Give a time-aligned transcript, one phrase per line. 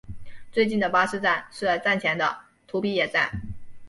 [0.51, 3.29] 最近的巴士站是站前的土笔野站。